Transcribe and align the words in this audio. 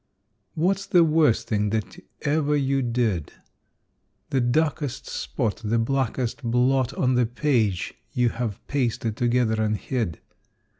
What's 0.55 0.87
the 0.87 1.03
worst 1.03 1.47
thing 1.47 1.69
that 1.69 2.03
ever 2.23 2.55
you 2.55 2.81
did? 2.81 3.33
The 4.31 4.41
darkest 4.41 5.05
spot, 5.05 5.61
The 5.63 5.77
blackest 5.77 6.41
blot 6.41 6.91
On 6.95 7.13
the 7.13 7.27
page 7.27 7.93
you 8.11 8.29
have 8.29 8.65
pasted 8.65 9.15
together 9.15 9.61
and 9.61 9.77
hid? 9.77 10.19